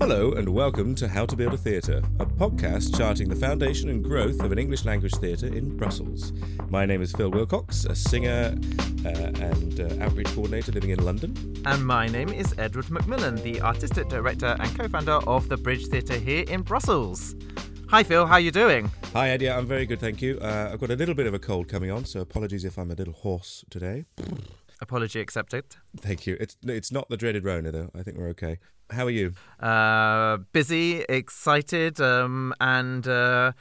[0.00, 4.02] Hello, and welcome to How to Build a Theatre, a podcast charting the foundation and
[4.02, 6.32] growth of an English language theatre in Brussels.
[6.70, 8.54] My name is Phil Wilcox, a singer
[9.04, 11.34] uh, and uh, outreach coordinator living in London.
[11.66, 16.16] And my name is Edward McMillan, the artistic director and co-founder of the Bridge Theatre
[16.16, 17.34] here in Brussels.
[17.88, 18.92] Hi Phil, how are you doing?
[19.14, 20.38] Hi Ed, yeah, I'm very good, thank you.
[20.40, 22.92] Uh, I've got a little bit of a cold coming on, so apologies if I'm
[22.92, 24.04] a little hoarse today.
[24.80, 25.64] Apology accepted.
[25.96, 26.36] Thank you.
[26.40, 27.90] It's it's not the dreaded Rona though.
[27.94, 28.58] I think we're okay.
[28.90, 29.32] How are you?
[29.60, 33.52] Uh, busy, excited, um, and uh,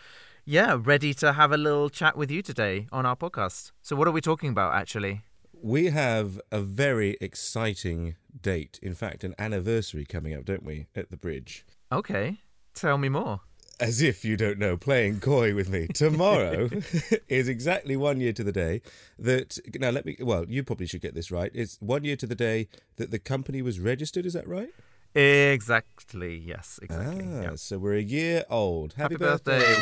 [0.46, 3.72] yeah, ready to have a little chat with you today on our podcast.
[3.82, 5.24] So, what are we talking about actually?
[5.52, 8.80] We have a very exciting date.
[8.82, 11.66] In fact, an anniversary coming up, don't we, at the bridge?
[11.92, 12.38] Okay,
[12.74, 13.42] tell me more.
[13.80, 15.86] As if you don't know, playing coy with me.
[15.88, 16.70] Tomorrow
[17.28, 18.82] is exactly one year to the day
[19.20, 19.60] that.
[19.76, 20.18] Now, let me.
[20.20, 21.52] Well, you probably should get this right.
[21.54, 24.26] It's one year to the day that the company was registered.
[24.26, 24.70] Is that right?
[25.14, 26.38] Exactly.
[26.38, 26.80] Yes.
[26.82, 27.28] Exactly.
[27.32, 27.56] Ah, yeah.
[27.56, 28.94] so we're a year old.
[28.94, 29.76] Happy, Happy birthday.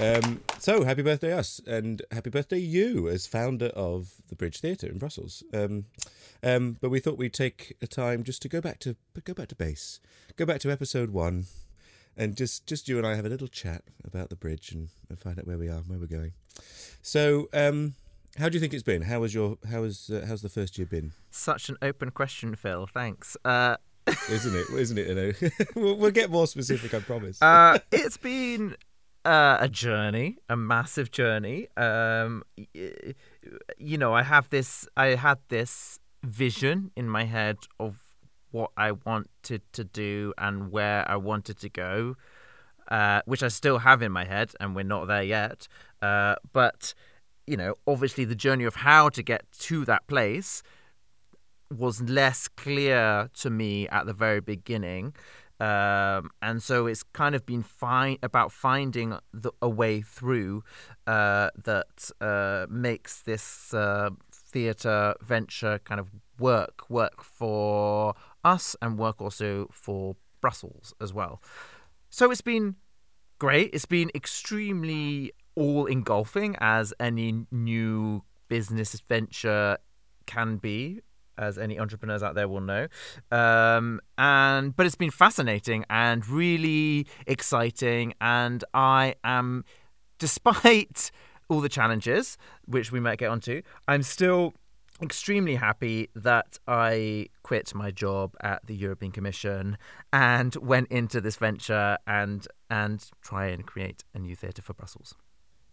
[0.00, 4.86] Um, so happy birthday us and happy birthday you as founder of the Bridge Theatre
[4.86, 5.42] in Brussels.
[5.52, 5.86] Um,
[6.40, 9.48] um, but we thought we'd take a time just to go back to go back
[9.48, 9.98] to base,
[10.36, 11.46] go back to episode one,
[12.16, 15.18] and just just you and I have a little chat about the bridge and, and
[15.18, 16.32] find out where we are, and where we're going.
[17.02, 17.94] So, um,
[18.38, 19.02] how do you think it's been?
[19.02, 21.10] How was your how was uh, how's the first year been?
[21.32, 22.86] Such an open question, Phil.
[22.86, 23.36] Thanks.
[23.44, 23.78] Uh,
[24.30, 24.70] Isn't it?
[24.70, 25.08] Isn't it?
[25.08, 25.32] You know,
[25.74, 26.94] we'll, we'll get more specific.
[26.94, 27.42] I promise.
[27.42, 28.76] uh, it's been
[29.24, 31.68] uh, a journey, a massive journey.
[31.76, 32.42] Um,
[33.78, 34.88] you know, I have this.
[34.96, 37.98] I had this vision in my head of
[38.50, 42.16] what I wanted to do and where I wanted to go,
[42.90, 45.68] uh, which I still have in my head, and we're not there yet.
[46.00, 46.94] Uh, but
[47.46, 50.62] you know, obviously, the journey of how to get to that place
[51.76, 55.14] was less clear to me at the very beginning.
[55.60, 60.62] Um, and so it's kind of been fine about finding the, a way through
[61.06, 68.14] uh, that uh, makes this uh, theatre venture kind of work, work for
[68.44, 71.42] us and work also for Brussels as well.
[72.08, 72.76] So it's been
[73.38, 73.70] great.
[73.72, 79.78] It's been extremely all engulfing as any new business venture
[80.26, 81.00] can be
[81.38, 82.88] as any entrepreneurs out there will know.
[83.30, 89.64] Um, and but it's been fascinating and really exciting, and I am,
[90.18, 91.10] despite
[91.48, 94.54] all the challenges which we might get onto, I'm still
[95.00, 99.78] extremely happy that I quit my job at the European Commission
[100.12, 105.14] and went into this venture and and try and create a new theatre for Brussels.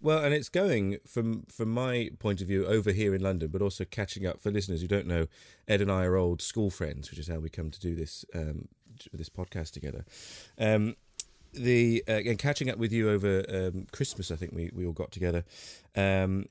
[0.05, 3.63] Well, and it's going from from my point of view over here in London, but
[3.63, 5.25] also catching up for listeners who don't know.
[5.67, 8.23] Ed and I are old school friends, which is how we come to do this
[8.35, 8.67] um,
[9.11, 10.05] this podcast together.
[10.59, 10.95] Um,
[11.53, 14.93] the uh, and catching up with you over um, Christmas, I think we, we all
[14.93, 15.43] got together.
[15.95, 16.49] Um,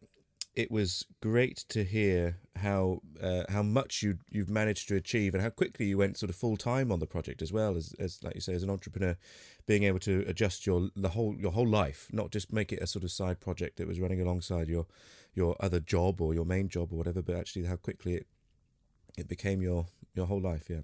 [0.57, 5.43] it was great to hear how uh, how much you you've managed to achieve and
[5.43, 8.23] how quickly you went sort of full time on the project as well as, as
[8.23, 9.17] like you say as an entrepreneur,
[9.67, 12.87] being able to adjust your the whole your whole life, not just make it a
[12.87, 14.87] sort of side project that was running alongside your
[15.35, 18.27] your other job or your main job or whatever, but actually how quickly it
[19.19, 20.71] it became your your whole life.
[20.71, 20.83] Yeah.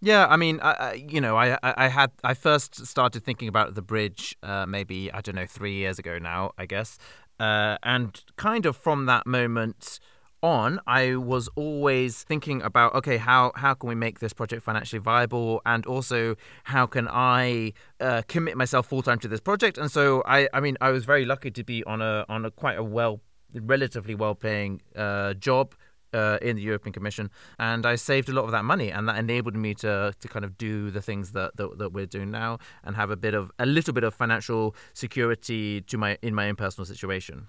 [0.00, 3.74] Yeah, I mean, I, you know, I, I I had I first started thinking about
[3.74, 6.98] the bridge uh, maybe I don't know three years ago now, I guess,
[7.40, 10.00] uh, and kind of from that moment
[10.42, 15.00] on, I was always thinking about okay, how how can we make this project financially
[15.00, 19.78] viable, and also how can I uh, commit myself full time to this project.
[19.78, 22.50] And so I I mean, I was very lucky to be on a on a
[22.50, 23.20] quite a well,
[23.52, 25.74] relatively well paying uh, job
[26.12, 29.16] uh, in the European Commission, and I saved a lot of that money, and that
[29.18, 32.58] enabled me to to kind of do the things that, that that we're doing now,
[32.84, 36.48] and have a bit of a little bit of financial security to my in my
[36.48, 37.48] own personal situation.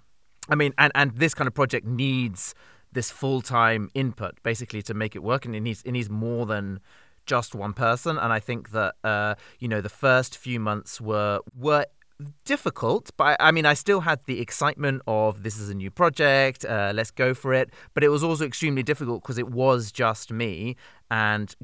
[0.50, 2.56] I mean, and and this kind of project needs
[2.92, 6.46] this full time input basically to make it work, and it needs it needs more
[6.46, 6.80] than
[7.26, 8.18] just one person.
[8.18, 11.86] And I think that uh, you know the first few months were were
[12.46, 16.66] difficult, but I, mean, I still had the excitement of this is a new project,
[16.66, 17.72] uh, let's go for it.
[17.94, 20.76] But it was also extremely difficult because it was just me
[21.10, 21.56] and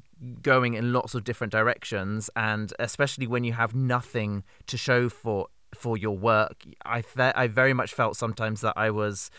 [0.42, 5.48] going in lots of different directions, and especially when you have nothing to show for
[5.74, 9.30] for your work, I fe- I very much felt sometimes that I was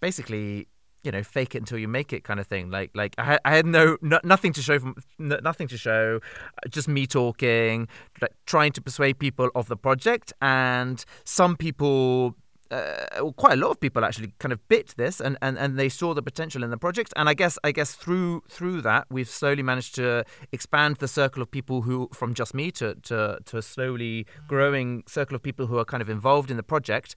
[0.00, 0.66] basically
[1.02, 2.70] you know fake it until you make it kind of thing.
[2.70, 5.78] Like like i had, I had no, no nothing to show from no, nothing to
[5.78, 6.20] show
[6.68, 7.88] just me talking
[8.20, 10.32] like trying to persuade people of the project.
[10.40, 12.36] And some people
[12.72, 15.90] uh, quite a lot of people actually kind of bit this and, and, and they
[15.90, 17.12] saw the potential in the project.
[17.16, 21.42] And I guess I guess through through that we've slowly managed to expand the circle
[21.42, 25.66] of people who from just me to to, to a slowly growing circle of people
[25.66, 27.14] who are kind of involved in the project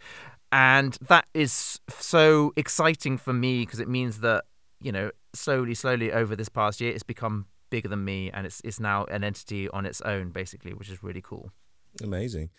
[0.56, 4.46] and that is so exciting for me because it means that
[4.81, 8.62] you know slowly slowly over this past year it's become bigger than me and it's
[8.63, 11.52] it's now an entity on its own basically which is really cool
[12.02, 12.50] amazing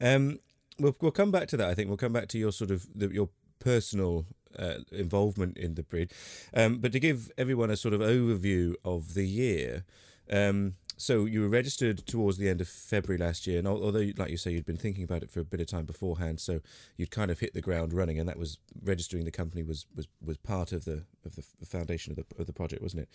[0.00, 0.38] um
[0.78, 1.68] we'll we'll come back to that.
[1.68, 4.26] I think we'll come back to your sort of the, your personal
[4.58, 6.10] uh, involvement in the bridge.
[6.54, 9.84] Um, but to give everyone a sort of overview of the year,
[10.30, 14.30] um, so you were registered towards the end of February last year, and although, like
[14.30, 16.60] you say, you'd been thinking about it for a bit of time beforehand, so
[16.96, 20.06] you'd kind of hit the ground running, and that was registering the company was was,
[20.24, 23.08] was part of the of the foundation of the of the project, wasn't it?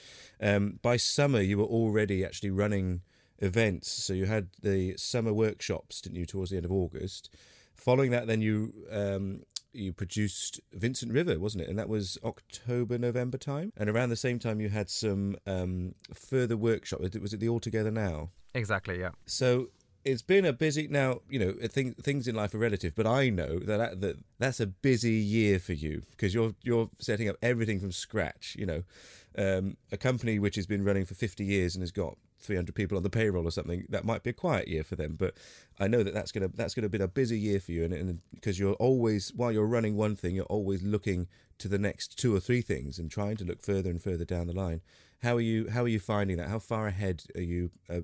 [0.45, 3.01] Um, by summer, you were already actually running
[3.39, 3.89] events.
[3.89, 7.33] So you had the summer workshops, didn't you, towards the end of August?
[7.75, 9.43] Following that, then you um,
[9.73, 11.69] you produced Vincent River, wasn't it?
[11.69, 13.71] And that was October, November time.
[13.77, 17.01] And around the same time, you had some um, further workshop.
[17.01, 18.31] Was it the All Together Now?
[18.53, 18.99] Exactly.
[18.99, 19.11] Yeah.
[19.25, 19.67] So
[20.05, 23.29] it's been a busy now you know thing, things in life are relative but i
[23.29, 27.35] know that, that, that that's a busy year for you because you're you're setting up
[27.41, 28.83] everything from scratch you know
[29.37, 32.97] um, a company which has been running for 50 years and has got 300 people
[32.97, 35.15] on the payroll or something that might be a quiet year for them.
[35.17, 35.35] But
[35.79, 37.83] i know that that's going to that's going to be a busy year for you
[37.85, 41.27] and because you're always while you're running one thing you're always looking
[41.57, 44.47] to the next two or three things and trying to look further and further down
[44.47, 44.81] the line.
[45.21, 46.49] How are you how are you finding that?
[46.49, 48.01] How far ahead are you uh,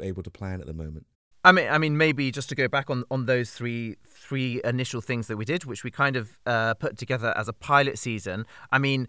[0.00, 1.06] able to plan at the moment?
[1.42, 5.00] I mean, I mean, maybe just to go back on, on those three three initial
[5.00, 8.44] things that we did, which we kind of uh, put together as a pilot season.
[8.70, 9.08] I mean,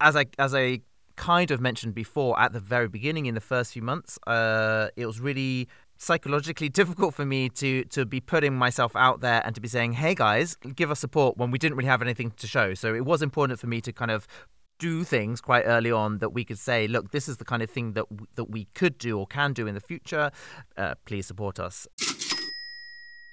[0.00, 0.80] as I as I
[1.16, 5.06] kind of mentioned before at the very beginning in the first few months, uh, it
[5.06, 9.60] was really psychologically difficult for me to to be putting myself out there and to
[9.60, 12.74] be saying, "Hey guys, give us support," when we didn't really have anything to show.
[12.74, 14.26] So it was important for me to kind of
[14.78, 17.70] do things quite early on that we could say, look, this is the kind of
[17.70, 20.30] thing that w- that we could do or can do in the future.
[20.76, 21.86] Uh, please support us.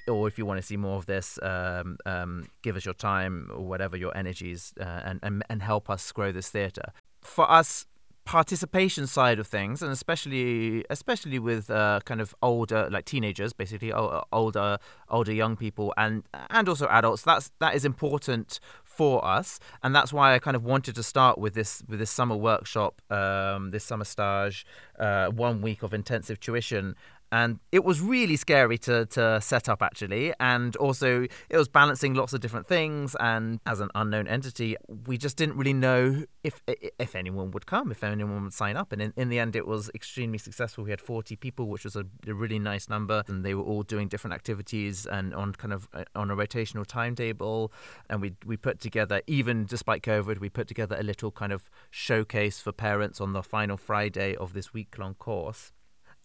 [0.08, 3.50] Or if you want to see more of this, um, um, give us your time
[3.54, 6.92] or whatever your energies, uh, and, and and help us grow this theatre.
[7.22, 7.86] For us,
[8.26, 13.92] participation side of things, and especially especially with uh, kind of older, like teenagers, basically
[13.92, 14.78] older
[15.10, 17.24] older young people, and and also adults.
[17.24, 21.38] That's that is important for us, and that's why I kind of wanted to start
[21.38, 24.66] with this with this summer workshop, um, this summer stage,
[25.00, 26.96] uh, one week of intensive tuition,
[27.32, 30.34] and it was really scary to to set up actually.
[30.40, 33.16] And also it was balancing lots of different things.
[33.20, 37.92] And as an unknown entity we just didn't really know if if anyone would come
[37.92, 38.92] if anyone would sign up.
[38.92, 40.84] And in, in the end it was extremely successful.
[40.84, 43.24] We had 40 people which was a, a really nice number.
[43.28, 46.86] And they were all doing different activities and on kind of uh, on a rotational
[46.86, 47.72] timetable.
[48.10, 51.70] And we we put together even despite covid we put together a little kind of
[51.90, 55.72] showcase for parents on the final friday of this week long course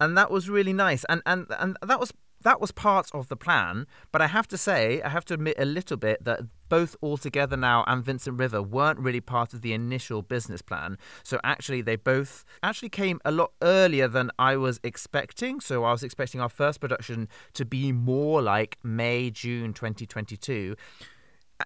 [0.00, 1.04] and that was really nice.
[1.08, 2.12] And and and that was
[2.42, 3.86] that was part of the plan.
[4.12, 7.16] But I have to say, I have to admit a little bit that both All
[7.16, 10.98] Together Now and Vincent River weren't really part of the initial business plan.
[11.22, 15.60] So actually, they both actually came a lot earlier than I was expecting.
[15.60, 20.76] So I was expecting our first production to be more like May June 2022.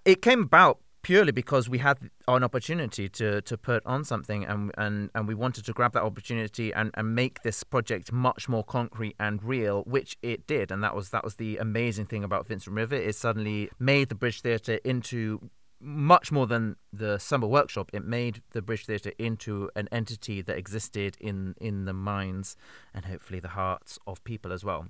[0.04, 4.70] It came about purely because we had an opportunity to to put on something and
[4.76, 8.64] and and we wanted to grab that opportunity and and make this project much more
[8.64, 10.70] concrete and real which it did.
[10.70, 14.14] And that was that was the amazing thing about Vincent River it suddenly made the
[14.14, 15.50] Bridge Theatre into
[15.82, 17.90] much more than the summer workshop.
[17.94, 22.56] It made the Bridge Theatre into an entity that existed in in the minds
[22.94, 24.88] and hopefully the hearts of people as well.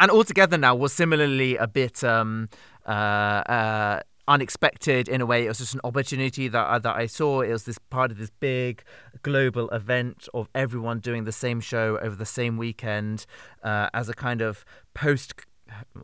[0.00, 2.48] And All Together Now was similarly a bit um,
[2.86, 5.44] uh, uh, unexpected in a way.
[5.44, 7.42] It was just an opportunity that I, that I saw.
[7.42, 8.82] It was this part of this big
[9.22, 13.26] global event of everyone doing the same show over the same weekend
[13.62, 14.64] uh, as a kind of
[14.94, 15.34] post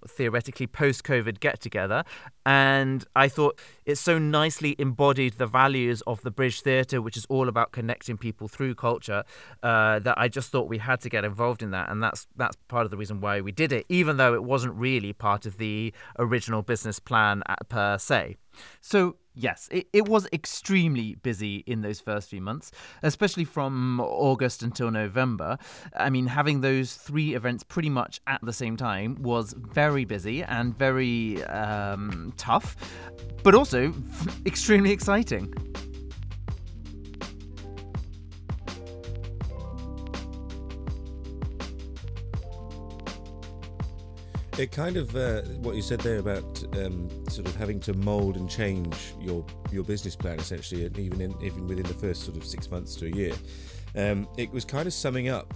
[0.09, 2.05] theoretically post COVID get together.
[2.45, 7.27] And I thought it so nicely embodied the values of the Bridge Theatre, which is
[7.27, 9.25] all about connecting people through culture,
[9.63, 11.91] uh, that I just thought we had to get involved in that.
[11.91, 14.75] And that's that's part of the reason why we did it, even though it wasn't
[14.75, 18.37] really part of the original business plan uh, per se.
[18.81, 22.71] So Yes, it, it was extremely busy in those first few months,
[23.03, 25.59] especially from August until November.
[25.97, 30.43] I mean, having those three events pretty much at the same time was very busy
[30.43, 32.77] and very um, tough,
[33.43, 33.95] but also
[34.47, 35.55] extremely exciting.
[44.63, 48.37] It kind of uh, what you said there about um, sort of having to mould
[48.37, 52.45] and change your your business plan essentially, even in, even within the first sort of
[52.45, 53.35] six months to a year.
[53.97, 55.53] Um, it was kind of summing up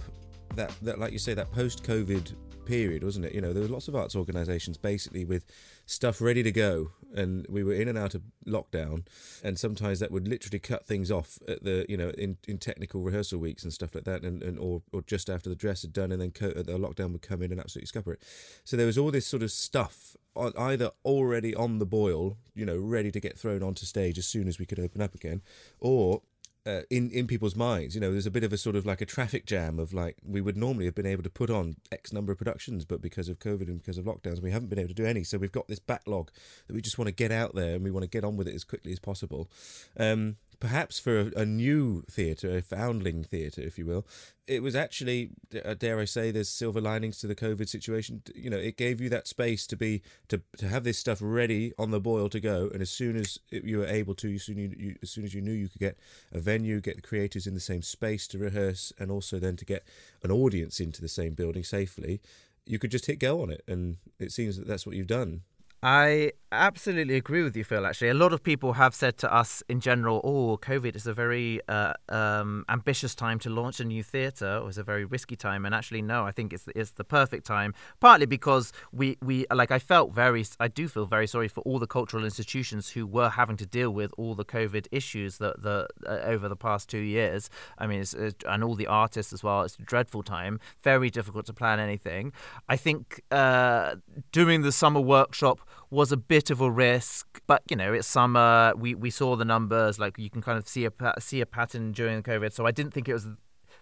[0.55, 2.33] that that like you say that post COVID
[2.67, 3.33] period, wasn't it?
[3.33, 5.45] You know, there were lots of arts organisations basically with
[5.85, 9.05] stuff ready to go, and we were in and out of lockdown,
[9.43, 13.01] and sometimes that would literally cut things off at the you know in, in technical
[13.01, 15.93] rehearsal weeks and stuff like that, and, and or or just after the dress had
[15.93, 18.23] done, and then co- the lockdown would come in and absolutely scupper it.
[18.63, 22.65] So there was all this sort of stuff uh, either already on the boil, you
[22.65, 25.41] know, ready to get thrown onto stage as soon as we could open up again,
[25.79, 26.21] or
[26.67, 27.95] uh, in in people's minds.
[27.95, 30.17] You know, there's a bit of a sort of like a traffic jam of like
[30.23, 33.29] we would normally have been able to put on X number of productions, but because
[33.29, 35.23] of COVID and because of lockdowns, we haven't been able to do any.
[35.23, 36.29] So we've got this backlog
[36.67, 38.47] that we just want to get out there and we want to get on with
[38.47, 39.49] it as quickly as possible.
[39.97, 44.05] Um, perhaps for a, a new theatre, a foundling theatre, if you will,
[44.47, 45.31] it was actually,
[45.65, 48.21] uh, dare I say, there's silver linings to the COVID situation.
[48.33, 51.73] You know, it gave you that space to be to to have this stuff ready
[51.77, 54.57] on the boil to go, and as soon as you were able to, as soon,
[54.57, 55.97] you, you, as soon as you knew you could get
[56.31, 59.65] a venue, get the creators in the same space to rehearse, and also then to
[59.65, 59.83] get
[60.23, 62.21] an audience into the same building safely,
[62.65, 65.41] you could just hit go on it, and it seems that that's what you've done.
[65.83, 67.85] I absolutely agree with you, Phil.
[67.85, 71.13] Actually, a lot of people have said to us in general, "Oh, COVID is a
[71.13, 74.57] very uh, um, ambitious time to launch a new theatre.
[74.57, 77.45] It was a very risky time." And actually, no, I think it's it's the perfect
[77.45, 77.75] time.
[77.99, 81.77] Partly because we we like I felt very, I do feel very sorry for all
[81.77, 85.87] the cultural institutions who were having to deal with all the COVID issues that the
[86.07, 87.51] uh, over the past two years.
[87.77, 89.61] I mean, it's, it's, and all the artists as well.
[89.61, 90.59] It's a dreadful time.
[90.81, 92.33] Very difficult to plan anything.
[92.67, 93.97] I think uh,
[94.31, 98.73] doing the summer workshop was a bit of a risk, but you know it's summer.
[98.77, 101.91] We we saw the numbers, like you can kind of see a see a pattern
[101.91, 102.51] during COVID.
[102.53, 103.27] So I didn't think it was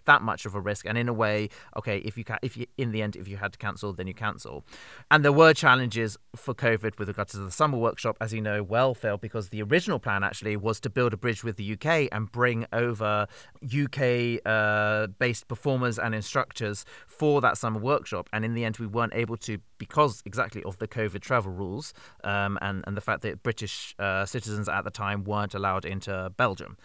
[0.06, 0.86] that much of a risk.
[0.86, 3.36] And in a way, okay, if you can, if you in the end, if you
[3.36, 4.64] had to cancel, then you cancel.
[5.10, 8.62] And there were challenges for COVID with regards to the summer workshop, as you know
[8.62, 12.08] well, Phil, because the original plan actually was to build a bridge with the UK
[12.12, 13.26] and bring over
[13.64, 18.28] UK uh, based performers and instructors for that summer workshop.
[18.32, 21.92] And in the end, we weren't able to because exactly of the COVID travel rules
[22.24, 26.32] um, and and the fact that British uh, citizens at the time weren't allowed into
[26.36, 26.76] Belgium.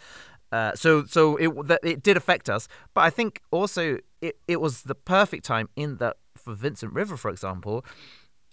[0.51, 4.59] Uh, so so it that it did affect us, but I think also it, it
[4.59, 7.85] was the perfect time in that for Vincent River, for example,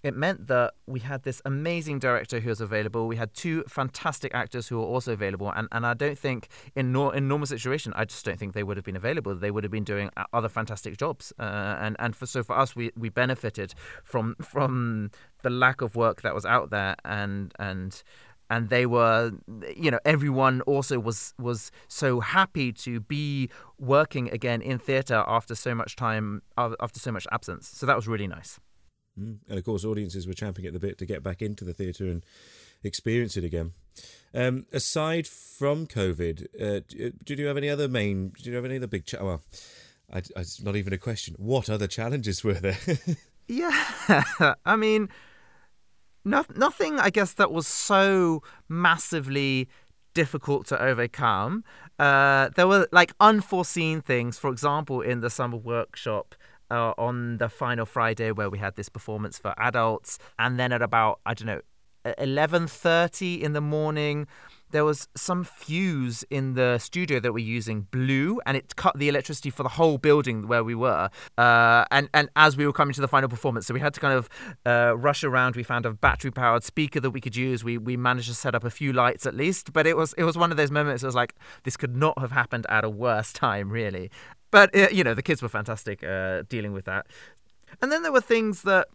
[0.03, 3.07] it meant that we had this amazing director who was available.
[3.07, 6.91] We had two fantastic actors who were also available, and, and I don't think in
[6.93, 9.35] nor, in normal situation, I just don't think they would have been available.
[9.35, 12.75] They would have been doing other fantastic jobs, uh, and and for so for us,
[12.75, 18.01] we, we benefited from from the lack of work that was out there, and and
[18.49, 19.31] and they were
[19.75, 25.55] you know everyone also was was so happy to be working again in theater after
[25.55, 27.67] so much time after so much absence.
[27.67, 28.59] So that was really nice.
[29.19, 29.39] Mm.
[29.49, 32.05] and of course audiences were champing at the bit to get back into the theater
[32.05, 32.23] and
[32.83, 33.73] experience it again.
[34.33, 36.81] Um, aside from covid uh,
[37.25, 39.41] did you have any other main did you have any other big cha- well
[40.11, 41.35] I, I, it's not even a question.
[41.37, 42.77] What other challenges were there?
[43.49, 43.83] Yeah.
[44.65, 45.09] I mean
[46.25, 49.67] no, nothing, I guess, that was so massively
[50.13, 51.63] difficult to overcome.
[51.97, 54.37] Uh, there were like unforeseen things.
[54.37, 56.35] For example, in the summer workshop,
[56.71, 60.81] uh, on the final Friday where we had this performance for adults, and then at
[60.81, 61.61] about I don't know,
[62.17, 64.27] eleven thirty in the morning,
[64.71, 69.09] there was some fuse in the studio that we're using blew and it cut the
[69.09, 72.93] electricity for the whole building where we were uh, and and as we were coming
[72.93, 73.65] to the final performance.
[73.67, 74.29] So we had to kind of
[74.65, 75.55] uh, rush around.
[75.55, 77.63] We found a battery powered speaker that we could use.
[77.63, 80.23] We we managed to set up a few lights at least but it was it
[80.23, 82.89] was one of those moments it was like this could not have happened at a
[82.89, 84.11] worse time really.
[84.51, 87.07] But uh, you know the kids were fantastic uh, dealing with that.
[87.81, 88.87] And then there were things that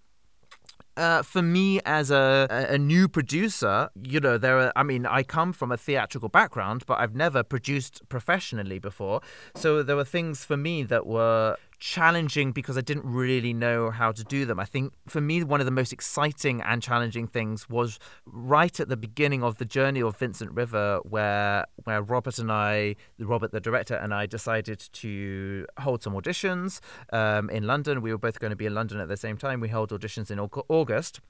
[0.96, 5.22] uh, for me as a, a new producer, you know, there are, I mean, I
[5.22, 9.20] come from a theatrical background, but I've never produced professionally before.
[9.54, 14.10] So there were things for me that were challenging because I didn't really know how
[14.10, 14.58] to do them.
[14.58, 18.88] I think for me, one of the most exciting and challenging things was right at
[18.88, 23.60] the beginning of the journey of Vincent River, where where Robert and I, Robert the
[23.60, 26.80] director and I, decided to hold some auditions
[27.12, 28.00] um, in London.
[28.00, 29.60] We were both going to be in London at the same time.
[29.60, 31.20] We held auditions in August,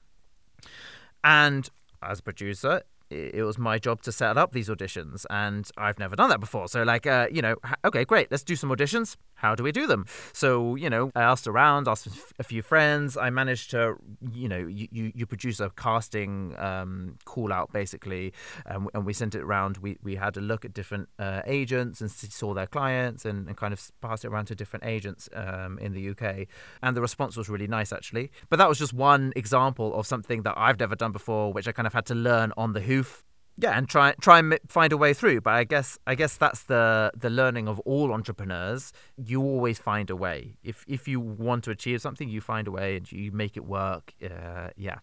[1.21, 1.69] and
[2.01, 6.15] as a producer, it was my job to set up these auditions and I've never
[6.15, 6.67] done that before.
[6.67, 9.85] So like uh, you know, okay, great, let's do some auditions how do we do
[9.85, 10.05] them?
[10.33, 12.07] So, you know, I asked around, asked
[12.39, 13.15] a few friends.
[13.15, 13.95] I managed to,
[14.33, 18.33] you know, you, you, you produce a casting um, call out basically,
[18.65, 19.77] and, and we sent it around.
[19.77, 23.55] We, we had a look at different uh, agents and saw their clients and, and
[23.55, 26.47] kind of passed it around to different agents um, in the UK.
[26.81, 28.31] And the response was really nice, actually.
[28.49, 31.71] But that was just one example of something that I've never done before, which I
[31.71, 33.23] kind of had to learn on the hoof
[33.57, 36.63] yeah and try try and find a way through but i guess i guess that's
[36.63, 38.91] the the learning of all entrepreneurs.
[39.17, 40.57] You always find a way.
[40.63, 43.65] If if you want to achieve something you find a way and you make it
[43.65, 44.99] work uh, yeah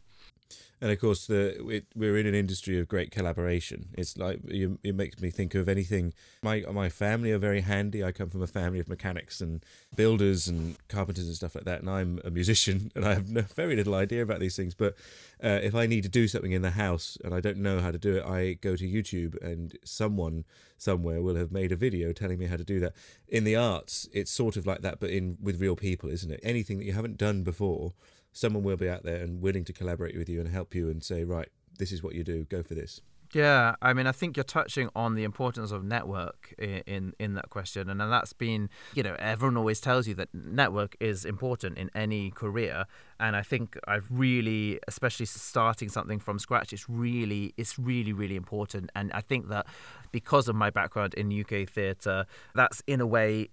[0.82, 3.90] and of course, the it, we're in an industry of great collaboration.
[3.96, 6.12] It's like you, it makes me think of anything.
[6.42, 8.02] My my family are very handy.
[8.02, 11.82] I come from a family of mechanics and builders and carpenters and stuff like that.
[11.82, 14.74] And I'm a musician, and I have no, very little idea about these things.
[14.74, 14.96] But
[15.40, 17.92] uh, if I need to do something in the house and I don't know how
[17.92, 20.44] to do it, I go to YouTube, and someone
[20.78, 22.94] somewhere will have made a video telling me how to do that.
[23.28, 26.40] In the arts, it's sort of like that, but in with real people, isn't it?
[26.42, 27.92] Anything that you haven't done before
[28.32, 31.02] someone will be out there and willing to collaborate with you and help you and
[31.02, 31.48] say, right,
[31.78, 33.00] this is what you do, go for this.
[33.34, 37.34] Yeah, I mean, I think you're touching on the importance of network in, in, in
[37.34, 41.78] that question, and that's been, you know, everyone always tells you that network is important
[41.78, 42.84] in any career,
[43.18, 48.36] and I think I've really, especially starting something from scratch, it's really, it's really, really
[48.36, 49.66] important, and I think that
[50.10, 53.48] because of my background in UK theatre, that's in a way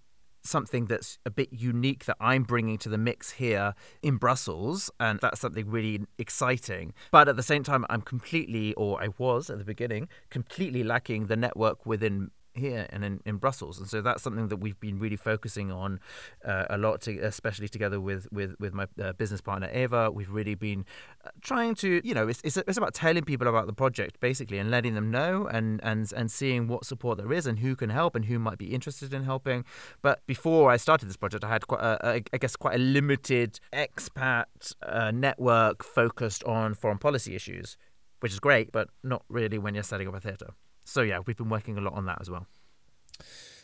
[0.50, 5.20] something that's a bit unique that I'm bringing to the mix here in Brussels, and
[5.22, 6.94] that's something really exciting.
[7.12, 11.27] But at the same time, I'm completely, or I was at the beginning, completely lacking
[11.27, 15.00] the network within here and in, in Brussels, and so that's something that we've been
[15.00, 16.00] really focusing on
[16.46, 20.12] uh, a lot, to, especially together with with with my uh, business partner Eva.
[20.12, 20.86] We've really been
[21.25, 24.60] uh, trying to, you know, it's, it's it's about telling people about the project basically
[24.60, 27.89] and letting them know and and and seeing what support there is and who can
[27.89, 29.66] help and who might be interested in helping.
[30.01, 33.60] But before I started this project, I had quite, a, I guess, quite a limited
[33.74, 37.78] expat uh, network focused on foreign policy issues,
[38.20, 40.54] which is great, but not really when you're setting up a theatre
[40.89, 42.48] so yeah, we've been working a lot on that as well.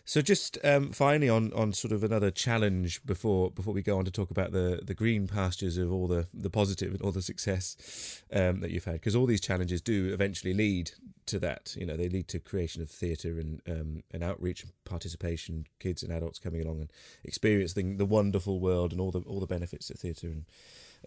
[0.08, 4.06] So just um, finally on, on sort of another challenge before before we go on
[4.06, 7.24] to talk about the, the green pastures of all the, the positive and all the
[7.24, 10.92] success um, that you've had because all these challenges do eventually lead
[11.26, 14.72] to that you know they lead to creation of theatre and um, and outreach and
[14.86, 19.40] participation kids and adults coming along and experiencing the wonderful world and all the all
[19.40, 20.46] the benefits that theatre and,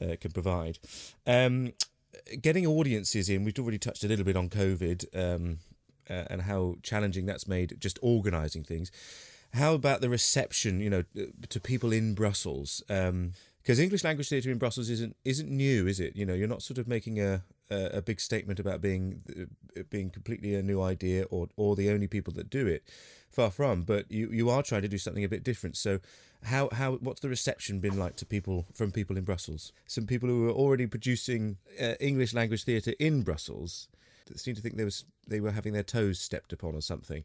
[0.02, 0.80] uh, can provide
[1.24, 1.72] um,
[2.40, 5.58] getting audiences in we've already touched a little bit on COVID um,
[6.10, 8.90] uh, and how challenging that's made just organising things.
[9.54, 11.04] How about the reception, you know,
[11.48, 12.82] to people in Brussels?
[12.86, 16.14] Because um, English language theatre in Brussels isn't isn't new, is it?
[16.16, 19.22] You know, you're not sort of making a a, big statement about being
[19.76, 22.82] uh, being completely a new idea or or the only people that do it.
[23.30, 25.76] Far from, but you you are trying to do something a bit different.
[25.76, 26.00] So
[26.44, 29.72] how how what's the reception been like to people from people in Brussels?
[29.86, 33.88] Some people who are already producing uh, English language theatre in Brussels
[34.36, 37.24] seemed to think they was they were having their toes stepped upon or something.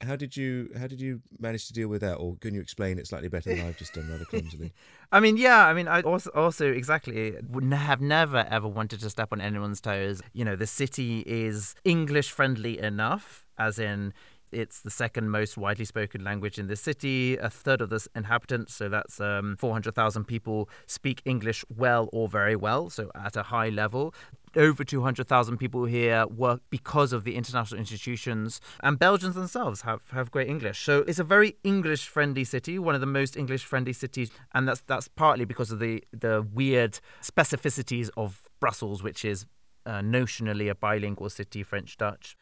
[0.00, 2.98] How did you how did you manage to deal with that, or can you explain
[2.98, 4.72] it slightly better than I've just done rather clumsily?
[5.12, 9.10] I mean, yeah, I mean, I also also exactly would have never ever wanted to
[9.10, 10.20] step on anyone's toes.
[10.32, 14.12] You know, the city is English friendly enough, as in
[14.54, 17.36] it's the second most widely spoken language in the city.
[17.36, 22.56] A third of the inhabitants, so that's um, 400,000 people, speak English well or very
[22.56, 24.14] well, so at a high level
[24.56, 30.30] over 200,000 people here work because of the international institutions, and Belgians themselves have, have
[30.30, 30.80] great English.
[30.84, 34.68] So it's a very English friendly city, one of the most English friendly cities, and
[34.68, 39.46] that's that's partly because of the the weird specificities of Brussels, which is
[39.86, 42.36] uh, notionally a bilingual city, French Dutch.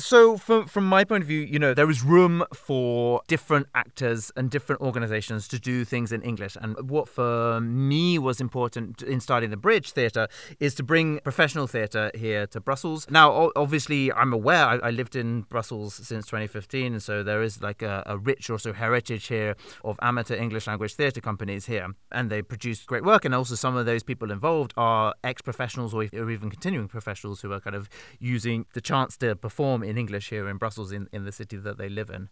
[0.00, 4.32] So, from from my point of view, you know, there is room for different actors
[4.36, 6.56] and different organisations to do things in English.
[6.60, 10.28] And what for me was important in starting the Bridge Theatre
[10.58, 13.06] is to bring professional theatre here to Brussels.
[13.10, 17.60] Now, obviously, I'm aware I, I, lived in Brussels since 2015, and so there is
[17.60, 22.30] like a, a rich also heritage here of amateur English language theatre companies here, and
[22.30, 23.26] they produce great work.
[23.26, 27.52] And also, some of those people involved are ex-professionals or, or even continuing professionals who
[27.52, 31.24] are kind of using the chance to perform in English here in Brussels, in, in
[31.24, 32.28] the city that they live in.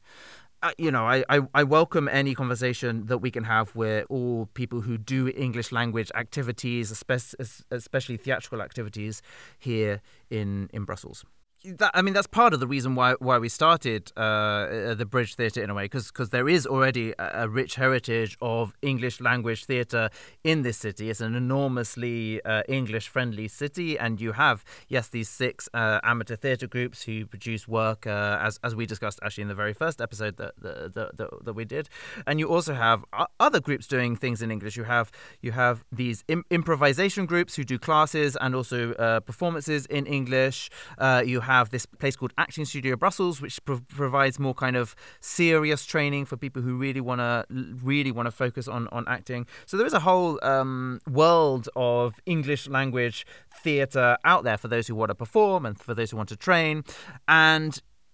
[0.63, 4.47] Uh, you know, I, I, I, welcome any conversation that we can have where all
[4.53, 9.23] people who do English language activities, especially, especially theatrical activities,
[9.59, 11.25] here in, in Brussels.
[11.65, 15.35] That, I mean, that's part of the reason why why we started uh, the Bridge
[15.35, 19.67] Theatre in a way, because there is already a, a, rich heritage of English language
[19.67, 20.09] theatre
[20.43, 21.11] in this city.
[21.11, 26.37] It's an enormously uh, English friendly city, and you have yes these six uh, amateur
[26.37, 30.01] theatre groups who produce work uh, as as we discussed actually in the very first
[30.01, 31.91] episode that that, that, that we did,
[32.27, 33.05] and you also have
[33.39, 34.79] other groups doing things in English.
[34.79, 35.11] You have
[35.43, 40.71] you have these Im- improvisation groups who do classes and also uh, performances in English.
[40.97, 44.95] Uh, you have this place called Acting Studio Brussels, which pro- provides more kind of
[45.21, 47.45] serious training for people who really want to
[47.93, 49.47] really want to focus on on acting.
[49.67, 53.27] So there is a whole um, world of English language
[53.65, 56.37] theatre out there for those who want to perform and for those who want to
[56.37, 56.85] train,
[57.27, 57.73] and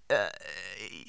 [0.09, 0.29] uh,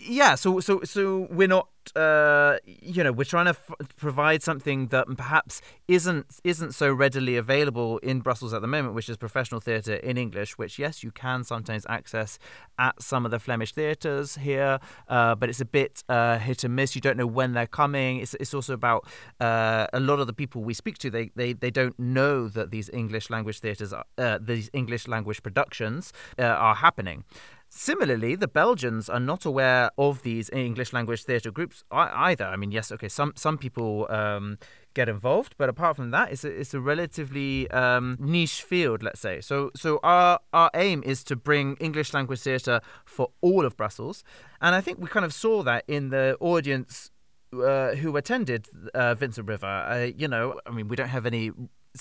[0.07, 4.87] yeah, so so so we're not uh, you know we're trying to f- provide something
[4.87, 9.61] that perhaps isn't isn't so readily available in Brussels at the moment, which is professional
[9.61, 12.39] theatre in English, which yes you can sometimes access
[12.79, 16.75] at some of the Flemish theatres here, uh, but it's a bit uh, hit and
[16.75, 16.95] miss.
[16.95, 18.19] You don't know when they're coming.
[18.19, 19.07] It's it's also about
[19.39, 21.09] uh, a lot of the people we speak to.
[21.09, 26.13] They they, they don't know that these English language theatres, uh, these English language productions
[26.39, 27.23] uh, are happening.
[27.69, 32.45] Similarly, the Belgians are not aware of these English language theatre groups either.
[32.45, 34.57] I mean, yes, okay, some some people um,
[34.93, 39.19] get involved, but apart from that, it's a, it's a relatively um, niche field, let's
[39.19, 39.41] say.
[39.41, 44.23] So so our our aim is to bring English language theatre for all of Brussels,
[44.61, 47.11] and I think we kind of saw that in the audience
[47.53, 49.67] uh, who attended uh, Vincent River.
[49.67, 51.51] Uh, you know, I mean, we don't have any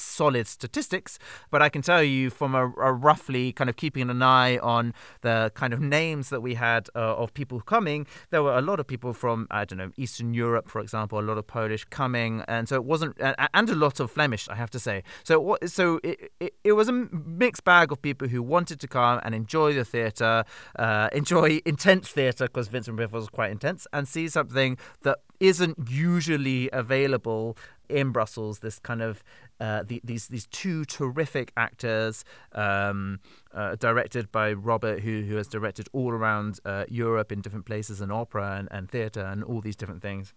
[0.00, 1.18] solid statistics,
[1.50, 4.94] but I can tell you from a, a, roughly kind of keeping an eye on
[5.22, 8.80] the kind of names that we had uh, of people coming, there were a lot
[8.80, 12.42] of people from, I don't know, Eastern Europe, for example, a lot of Polish coming.
[12.48, 15.02] And so it wasn't, and a lot of Flemish, I have to say.
[15.24, 19.20] So, so it, it, it was a mixed bag of people who wanted to come
[19.24, 20.44] and enjoy the theatre,
[20.78, 25.76] uh, enjoy intense theatre, because Vincent River was quite intense, and see something that isn't
[25.88, 27.56] usually available
[27.88, 28.60] in Brussels.
[28.60, 29.22] This kind of
[29.60, 33.20] uh, the, these these two terrific actors, um,
[33.54, 38.00] uh, directed by Robert, who who has directed all around uh, Europe in different places
[38.00, 40.34] and opera and, and theatre and all these different things.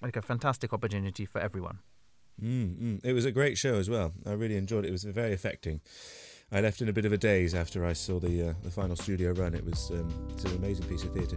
[0.00, 1.80] Like a fantastic opportunity for everyone.
[2.42, 3.00] Mm, mm.
[3.04, 4.12] It was a great show as well.
[4.24, 4.88] I really enjoyed it.
[4.88, 5.80] It was very affecting.
[6.50, 8.96] I left in a bit of a daze after I saw the uh, the final
[8.96, 9.54] studio run.
[9.54, 11.36] It was um, it's an amazing piece of theatre.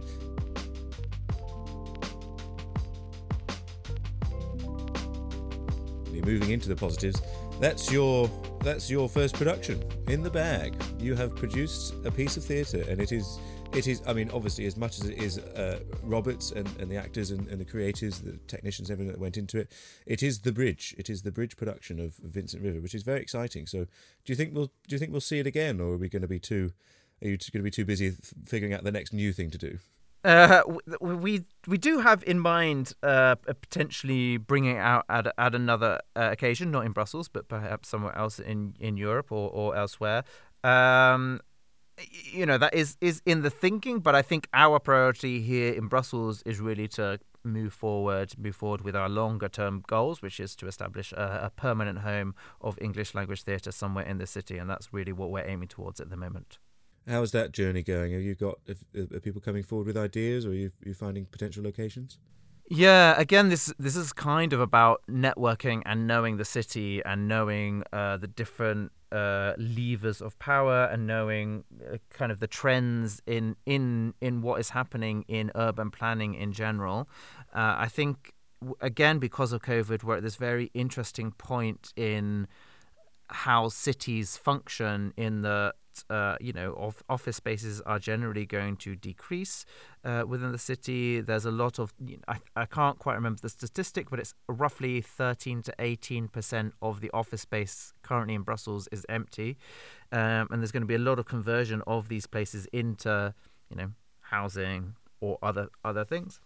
[6.20, 7.22] Moving into the positives,
[7.60, 8.28] that's your
[8.60, 10.74] that's your first production in the bag.
[10.98, 13.38] You have produced a piece of theatre, and it is
[13.74, 14.02] it is.
[14.06, 17.48] I mean, obviously, as much as it is uh, Roberts and, and the actors and,
[17.48, 19.72] and, the creators, the technicians, everything that went into it,
[20.06, 20.94] it is the bridge.
[20.98, 23.66] It is the bridge production of Vincent River, which is very exciting.
[23.66, 23.84] So,
[24.24, 26.22] do you think we'll do you think we'll see it again, or are we going
[26.22, 26.72] to be too?
[27.22, 28.10] Are you going to be too busy
[28.44, 29.78] figuring out the next new thing to do?
[30.24, 30.62] Uh,
[31.00, 36.28] we we do have in mind uh, potentially bringing it out at, at another uh,
[36.30, 40.22] occasion, not in Brussels, but perhaps somewhere else in, in Europe or, or elsewhere.
[40.62, 41.40] Um,
[42.32, 45.88] you know that is is in the thinking, but I think our priority here in
[45.88, 50.54] Brussels is really to move forward, move forward with our longer term goals, which is
[50.56, 54.70] to establish a, a permanent home of English language theatre somewhere in the city, and
[54.70, 56.58] that's really what we're aiming towards at the moment.
[57.08, 58.12] How's that journey going?
[58.12, 61.64] Have you got are people coming forward with ideas, or are you you finding potential
[61.64, 62.18] locations?
[62.68, 67.82] Yeah, again, this this is kind of about networking and knowing the city and knowing
[67.92, 73.56] uh, the different uh, levers of power and knowing uh, kind of the trends in
[73.66, 77.08] in in what is happening in urban planning in general.
[77.52, 78.32] Uh, I think
[78.80, 82.46] again because of COVID, we're at this very interesting point in
[83.28, 85.74] how cities function in the
[86.10, 89.64] uh, you know, of office spaces are generally going to decrease
[90.04, 91.20] uh, within the city.
[91.20, 94.34] There's a lot of, you know, I, I can't quite remember the statistic, but it's
[94.48, 99.58] roughly 13 to 18 percent of the office space currently in Brussels is empty,
[100.10, 103.34] um, and there's going to be a lot of conversion of these places into,
[103.70, 106.40] you know, housing or other other things.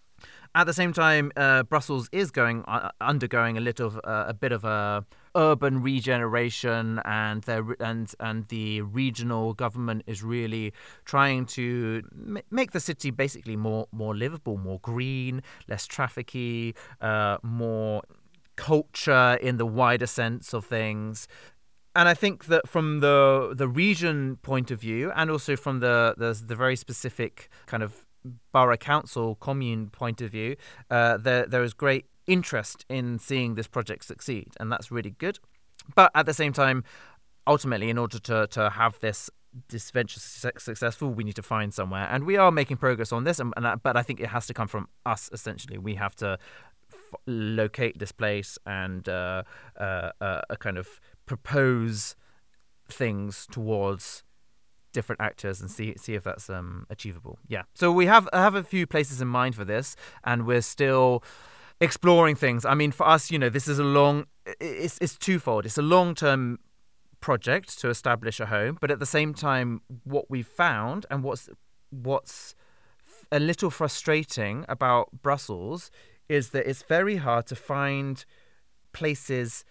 [0.55, 4.53] At the same time, uh, Brussels is going uh, undergoing a little uh, a bit
[4.53, 5.05] of a
[5.37, 10.73] urban regeneration, and and and the regional government is really
[11.05, 17.37] trying to m- make the city basically more more livable, more green, less trafficky, uh,
[17.43, 18.03] more
[18.57, 21.29] culture in the wider sense of things.
[21.95, 26.15] And I think that from the the region point of view, and also from the
[26.17, 28.07] the, the very specific kind of
[28.53, 30.57] borough council commune point of view,
[30.91, 35.39] uh, there there is great interest in seeing this project succeed, and that's really good.
[35.95, 36.85] But at the same time,
[37.47, 39.31] ultimately, in order to to have this
[39.69, 43.39] this venture successful, we need to find somewhere, and we are making progress on this.
[43.41, 45.31] And, and but I think it has to come from us.
[45.33, 46.39] Essentially, we have to
[46.93, 49.43] f- locate this place and uh,
[49.79, 52.17] uh, uh, kind of propose
[52.89, 54.23] things towards
[54.93, 57.39] different actors and see see if that's um, achievable.
[57.49, 57.63] Yeah.
[57.75, 61.23] So we have have a few places in mind for this, and we're still
[61.81, 62.65] exploring things.
[62.65, 64.27] I mean, for us, you know, this is a long.
[64.61, 65.67] It's it's twofold.
[65.67, 66.59] It's a long term
[67.21, 71.49] project to establish a home, but at the same time, what we've found and what's
[71.91, 72.55] what's
[73.33, 75.91] a little frustrating about Brussels
[76.29, 78.25] is that it's very hard to find
[78.93, 79.65] places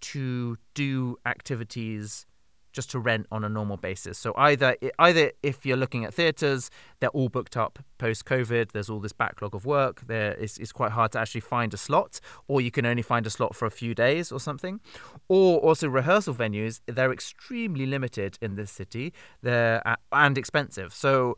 [0.00, 2.26] to do activities
[2.72, 4.18] just to rent on a normal basis.
[4.18, 8.72] So either either if you're looking at theatres, they're all booked up post COVID.
[8.72, 10.06] There's all this backlog of work.
[10.06, 13.26] There it's, it's quite hard to actually find a slot, or you can only find
[13.26, 14.80] a slot for a few days or something.
[15.28, 19.12] Or also rehearsal venues, they're extremely limited in this city.
[19.42, 19.82] They're
[20.12, 20.92] and expensive.
[20.92, 21.36] So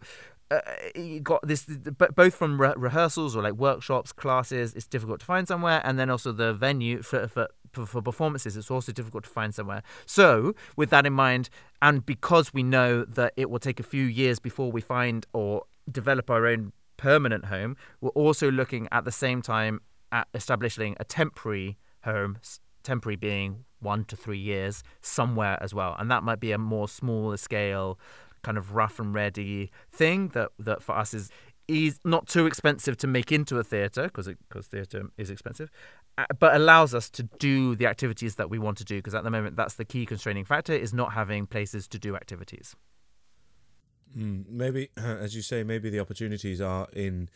[0.51, 0.61] uh,
[0.95, 1.65] you got this
[1.99, 5.99] but both from re- rehearsals or like workshops classes it's difficult to find somewhere and
[5.99, 9.83] then also the venue for, for for performances it's also difficult to find somewhere.
[10.07, 11.49] So with that in mind
[11.83, 15.65] and because we know that it will take a few years before we find or
[15.91, 19.81] develop our own permanent home we're also looking at the same time
[20.13, 22.39] at establishing a temporary home
[22.85, 25.97] temporary being one to three years somewhere as well.
[25.99, 27.99] And that might be a more smaller scale
[28.43, 31.31] kind of rough and ready thing that that for us is
[31.67, 35.71] is not too expensive to make into a theatre because because theatre is expensive,
[36.39, 39.31] but allows us to do the activities that we want to do because at the
[39.31, 42.77] moment that's the key constraining factor is not having places to do activities.
[44.17, 47.29] Mm, maybe, as you say, maybe the opportunities are in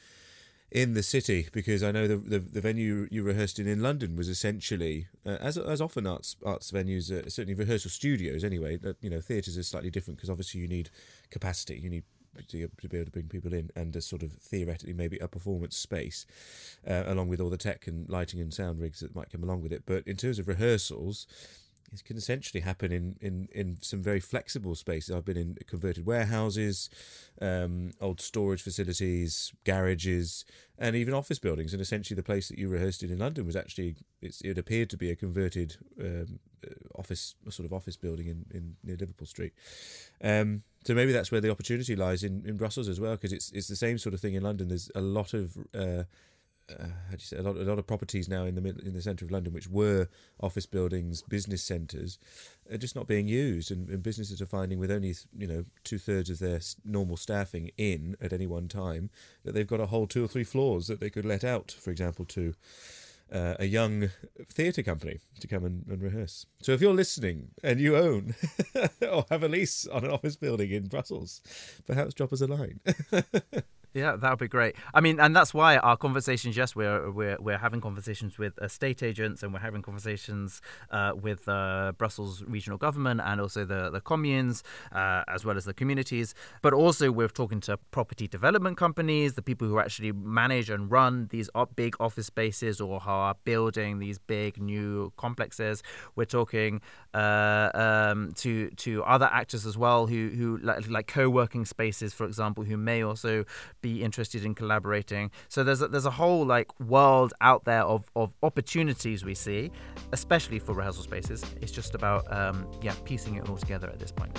[0.70, 4.16] in the city because I know the the, the venue you rehearsed in in London
[4.16, 8.92] was essentially uh, as as often arts arts venues uh, certainly rehearsal studios anyway uh,
[9.00, 10.90] you know theatres are slightly different because obviously you need
[11.30, 12.04] capacity you need
[12.48, 15.28] to, to, be able to bring people in and a sort of theoretically maybe a
[15.28, 16.26] performance space
[16.88, 19.62] uh, along with all the tech and lighting and sound rigs that might come along
[19.62, 21.26] with it but in terms of rehearsals
[21.92, 25.14] it can essentially happen in, in, in some very flexible spaces.
[25.14, 26.90] I've been in converted warehouses,
[27.40, 30.44] um, old storage facilities, garages,
[30.78, 31.72] and even office buildings.
[31.72, 34.96] And essentially, the place that you rehearsed in in London was actually it appeared to
[34.96, 36.40] be a converted um,
[36.94, 39.52] office, sort of office building in, in near Liverpool Street.
[40.22, 43.52] Um, so maybe that's where the opportunity lies in, in Brussels as well, because it's
[43.52, 44.68] it's the same sort of thing in London.
[44.68, 46.04] There's a lot of uh,
[46.72, 48.80] uh, how do you say a lot, a lot of properties now in the middle,
[48.80, 50.08] in the centre of London, which were
[50.40, 52.18] office buildings, business centres,
[52.72, 55.98] are just not being used, and, and businesses are finding with only you know two
[55.98, 59.10] thirds of their normal staffing in at any one time
[59.44, 61.90] that they've got a whole two or three floors that they could let out, for
[61.90, 62.54] example, to
[63.32, 64.10] uh, a young
[64.50, 66.46] theatre company to come and, and, rehearse.
[66.62, 68.34] So if you're listening and you own
[69.02, 71.40] or have a lease on an office building in Brussels,
[71.86, 72.80] perhaps drop us a line.
[73.94, 74.76] Yeah, that would be great.
[74.92, 79.02] I mean, and that's why our conversations, yes, we're we're we're having conversations with estate
[79.02, 84.00] agents and we're having conversations uh, with uh, Brussels regional government and also the the
[84.02, 86.34] communes uh, as well as the communities.
[86.60, 91.28] But also we're talking to property development companies, the people who actually manage and run
[91.30, 95.82] these big office spaces or are building these big new complexes.
[96.14, 96.82] We're talking
[97.18, 98.50] uh, um, to
[98.84, 103.00] to other actors as well who who like, like co-working spaces, for example, who may
[103.02, 103.32] also
[103.86, 105.30] be interested in collaborating.
[105.48, 109.62] So there's a, there's a whole like world out there of, of opportunities we see,
[110.12, 111.38] especially for rehearsal spaces.
[111.62, 114.36] It's just about um, yeah piecing it all together at this point.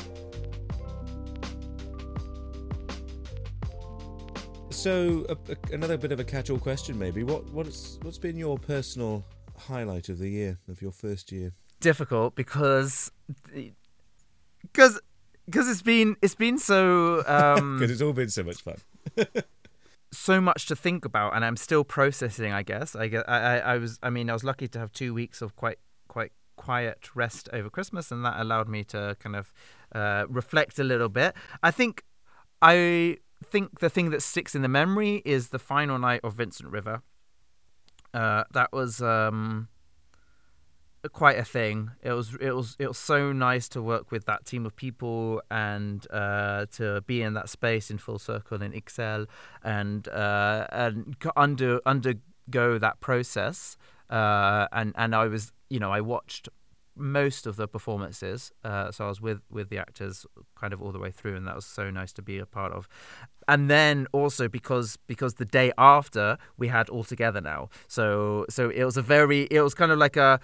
[4.70, 7.24] So a, a, another bit of a catch-all question, maybe.
[7.24, 9.26] What what's what's been your personal
[9.58, 11.52] highlight of the year of your first year?
[11.80, 13.12] Difficult because
[14.62, 15.00] because
[15.46, 18.78] because it's been it's been so because um, it's all been so much fun.
[20.12, 22.52] so much to think about, and I'm still processing.
[22.52, 22.96] I guess.
[22.96, 24.00] I guess I, I, I was.
[24.04, 27.70] I mean, I was lucky to have two weeks of quite quite quiet rest over
[27.70, 29.54] Christmas, and that allowed me to kind of
[29.94, 31.34] uh, reflect a little bit.
[31.63, 32.04] I think
[32.62, 36.70] I think the thing that sticks in the memory is the final night of Vincent
[36.70, 37.02] River.
[38.13, 39.70] Uh, that was um,
[41.14, 41.92] quite a thing.
[42.02, 45.42] It was it was it was so nice to work with that team of people
[45.50, 49.28] and uh, to be in that space in full circle in Ixelles
[49.64, 53.78] and uh, and under undergo that process.
[54.10, 56.50] Uh, and and I was you know I watched
[56.96, 60.92] most of the performances, uh, so I was with with the actors kind of all
[60.92, 62.88] the way through, and that was so nice to be a part of.
[63.48, 68.70] And then also because because the day after we had all together now, so so
[68.70, 70.40] it was a very it was kind of like a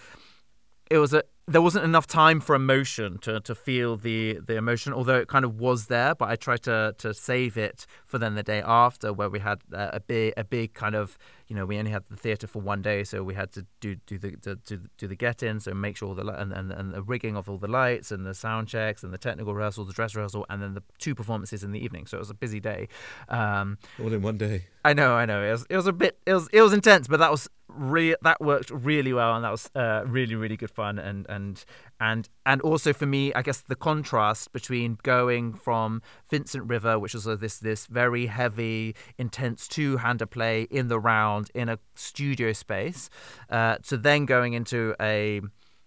[0.90, 4.92] it was a there wasn't enough time for emotion to, to feel the, the emotion,
[4.94, 6.16] although it kind of was there.
[6.16, 9.62] But I tried to, to save it for then the day after, where we had
[9.72, 12.82] a big a big kind of you know we only had the theatre for one
[12.82, 15.74] day, so we had to do do the to, to do the get in, so
[15.74, 18.34] make sure all the and, and and the rigging of all the lights and the
[18.34, 21.72] sound checks and the technical rehearsal, the dress rehearsal, and then the two performances in
[21.72, 22.08] the evening.
[22.08, 22.88] So it was a busy day.
[23.30, 24.66] Um, all in one day.
[24.84, 25.44] I know, I know.
[25.44, 28.16] It was it was a bit it was it was intense, but that was re-
[28.22, 31.66] that worked really well, and that was uh, really really good fun, and and
[32.00, 37.14] and and also for me, I guess the contrast between going from Vincent River, which
[37.14, 42.54] was this this very heavy, intense two hander play in the round in a studio
[42.54, 43.10] space,
[43.50, 45.42] uh, to then going into a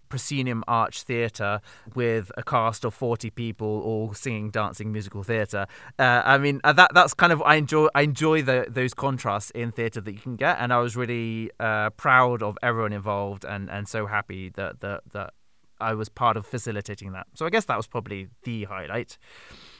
[0.09, 1.61] proscenium arch theatre
[1.95, 5.67] with a cast of 40 people all singing dancing musical theatre.
[5.99, 9.51] Uh, i mean uh, that that's kind of i enjoy i enjoy the, those contrasts
[9.51, 13.45] in theatre that you can get and i was really uh, proud of everyone involved
[13.45, 15.33] and and so happy that that that
[15.81, 17.27] i was part of facilitating that.
[17.35, 19.19] So i guess that was probably the highlight.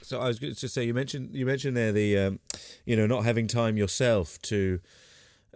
[0.03, 2.41] So i was going to say you mentioned you mentioned there the um,
[2.85, 4.81] you know not having time yourself to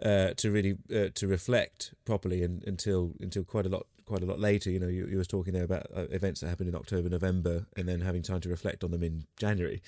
[0.01, 4.25] uh, to really uh, to reflect properly and, until until quite a lot quite a
[4.25, 4.69] lot later.
[4.69, 7.67] You know, you, you was talking there about uh, events that happened in October, November,
[7.75, 9.81] and then having time to reflect on them in January.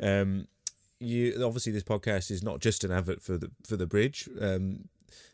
[0.00, 0.48] Um,
[0.98, 4.28] you obviously this podcast is not just an advert for the for the bridge.
[4.40, 4.88] Um,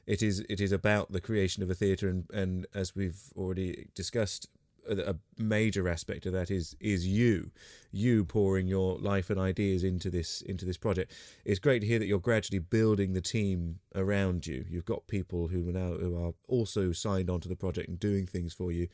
[0.06, 3.88] it is it is about the creation of a theatre, and and as we've already
[3.94, 4.48] discussed,
[4.88, 7.50] a major aspect of that is is you
[7.92, 11.12] you pouring your life and ideas into this into this project.
[11.44, 14.64] It's great to hear that you're gradually building the team around you.
[14.68, 18.26] You've got people who are now who are also signed onto the project and doing
[18.26, 18.88] things for you.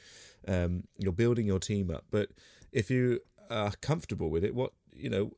[0.47, 2.05] Um, you're building your team up.
[2.11, 2.31] But
[2.73, 5.33] if you are comfortable with it what you know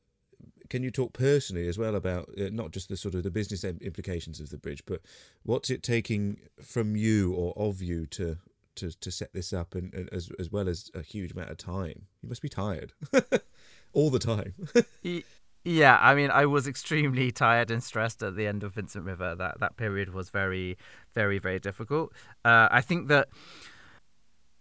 [0.71, 3.64] can you talk personally as well about uh, not just the sort of the business
[3.64, 5.01] implications of the bridge but
[5.43, 8.38] what's it taking from you or of you to
[8.76, 11.56] to, to set this up and, and, as as well as a huge amount of
[11.56, 12.06] time.
[12.22, 12.92] You must be tired
[13.92, 14.54] all the time.
[15.64, 19.34] yeah, I mean, I was extremely tired and stressed at the end of Vincent River.
[19.34, 20.76] That that period was very,
[21.14, 22.12] very, very difficult.
[22.44, 23.28] Uh, I think that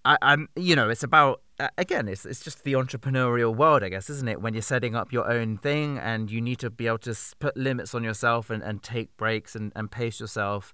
[0.06, 1.42] I, am you know, it's about
[1.78, 4.42] again, it's it's just the entrepreneurial world, I guess, isn't it?
[4.42, 7.56] When you're setting up your own thing and you need to be able to put
[7.56, 10.74] limits on yourself and, and take breaks and, and pace yourself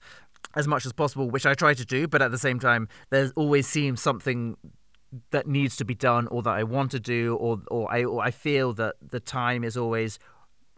[0.55, 3.31] as much as possible, which I try to do, but at the same time, there
[3.35, 4.57] always seems something
[5.31, 8.21] that needs to be done or that I want to do or or I or
[8.21, 10.19] I feel that the time is always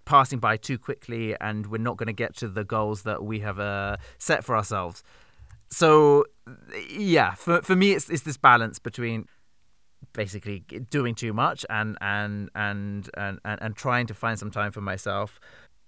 [0.06, 3.40] passing by too quickly and we're not going to get to the goals that we
[3.40, 5.04] have uh, set for ourselves.
[5.70, 6.26] So
[6.90, 9.28] yeah, for for me it's it's this balance between
[10.14, 14.72] basically doing too much and and and and and, and trying to find some time
[14.72, 15.40] for myself.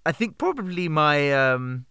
[0.05, 1.85] I think probably my um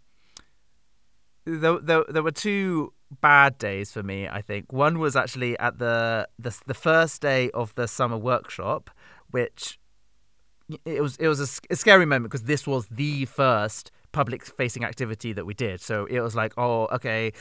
[1.44, 4.28] there, there, there were two bad days for me.
[4.28, 8.90] I think one was actually at the the the first day of the summer workshop,
[9.30, 9.78] which
[10.84, 14.84] it was it was a, a scary moment because this was the first public facing
[14.84, 15.80] activity that we did.
[15.80, 17.32] So it was like, oh, okay.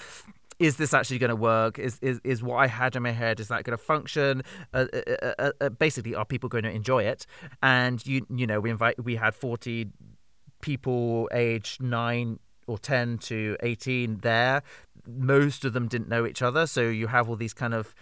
[0.60, 1.80] Is this actually going to work?
[1.80, 3.40] Is, is is what I had in my head?
[3.40, 4.44] Is that going to function?
[4.76, 7.26] Uh uh, uh, uh, uh, basically, are people going to enjoy it?
[7.64, 9.88] And you you know we invite we had forty
[10.62, 14.64] people aged nine or 10 to 18 there.
[15.08, 16.68] Most of them didn't know each other.
[16.68, 17.96] So you have all these kind of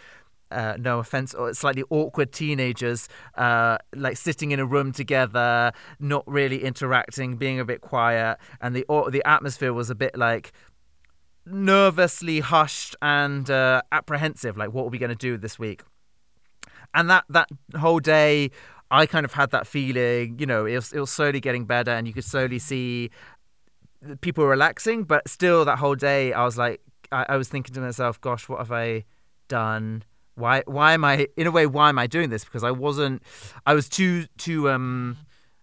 [0.51, 6.23] uh, no offense, or slightly awkward teenagers, uh, like sitting in a room together, not
[6.27, 10.51] really interacting, being a bit quiet, and the or, the atmosphere was a bit like
[11.45, 14.57] nervously hushed and uh, apprehensive.
[14.57, 15.83] Like, what are we going to do this week?
[16.93, 18.49] And that that whole day,
[18.89, 20.39] I kind of had that feeling.
[20.39, 23.11] You know, it was, it was slowly getting better, and you could slowly see
[24.21, 26.81] people were relaxing, but still that whole day I was like,
[27.11, 29.05] I, I was thinking to myself, gosh, what have I
[29.47, 30.03] done?
[30.35, 32.45] Why, why am I, in a way, why am I doing this?
[32.45, 33.23] Because I wasn't,
[33.65, 35.17] I was too, too, um,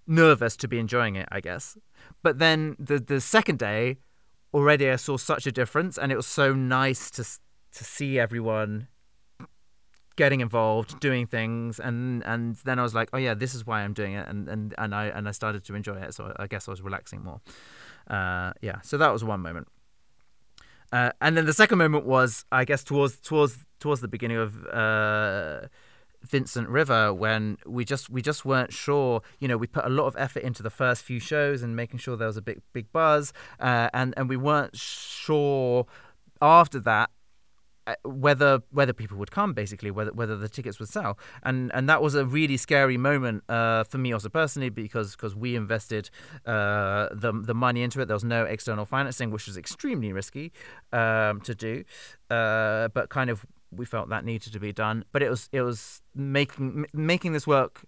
[0.07, 1.79] nervous to be enjoying it, I guess.
[2.23, 3.99] But then the, the second day,
[4.53, 8.89] already I saw such a difference and it was so nice to, to see everyone
[10.17, 13.83] getting involved, doing things, and and then I was like, oh yeah, this is why
[13.83, 16.15] I'm doing it, and and and I and I started to enjoy it.
[16.15, 17.41] So I guess I was relaxing more.
[18.09, 19.69] Uh, yeah, so that was one moment.
[20.93, 24.67] Uh, and then the second moment was, I guess, towards towards towards the beginning of
[24.67, 25.63] uh,
[26.23, 29.23] Vincent River, when we just we just weren't sure.
[29.41, 31.99] You know, we put a lot of effort into the first few shows and making
[31.99, 35.87] sure there was a big big buzz, uh, and and we weren't sure
[36.41, 37.11] after that
[38.05, 42.03] whether whether people would come basically whether whether the tickets would sell and and that
[42.03, 46.11] was a really scary moment uh, for me also personally because because we invested
[46.47, 50.53] uh, the the money into it there was no external financing which was extremely risky
[50.93, 51.85] um, to do
[52.31, 55.05] uh, but kind of we felt that needed to be done.
[55.13, 57.83] But it was it was making making this work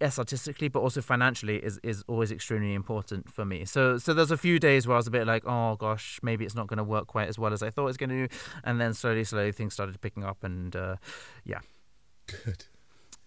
[0.00, 4.30] yes artistically but also financially is is always extremely important for me so so there's
[4.30, 6.78] a few days where i was a bit like oh gosh maybe it's not going
[6.78, 8.94] to work quite as well as i thought it was going to do and then
[8.94, 10.96] slowly slowly things started picking up and uh,
[11.44, 11.60] yeah
[12.26, 12.64] Good.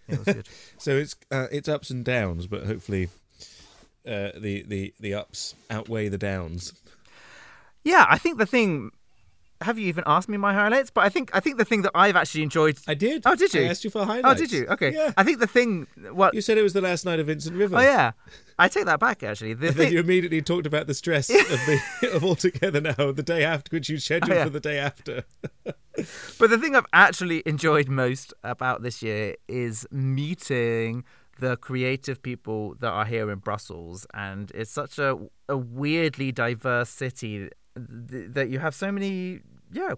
[0.08, 0.48] it was good
[0.78, 3.08] So it's uh, it's ups and downs, but hopefully
[4.06, 6.72] uh, the the the ups outweigh the downs.
[7.84, 8.90] yeah i think the thing
[9.60, 11.90] have you even asked me my highlights but i think i think the thing that
[11.94, 13.22] i've actually enjoyed I did.
[13.26, 13.62] Oh, did you?
[13.62, 14.26] I asked you for highlights.
[14.26, 15.12] oh did you okay Yeah.
[15.16, 17.76] i think the thing what You said it was the last night of Vincent River.
[17.76, 18.12] oh yeah
[18.58, 21.60] i take that back actually the And then you immediately talked about the stress of
[21.66, 21.80] the
[22.14, 24.44] of all together now, the day after, which you scheduled Oh, yeah.
[24.44, 25.24] for the day after.
[26.38, 31.04] But the thing I've actually enjoyed most about this year is meeting
[31.40, 36.88] the creative people that are here in Brussels, and it's such a a weirdly diverse
[36.90, 37.48] city
[38.10, 39.40] th- that you have so many
[39.72, 39.94] yeah